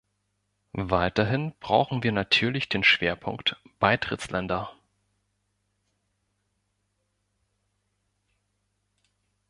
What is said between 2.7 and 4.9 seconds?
Schwerpunkt "Beitrittsländer".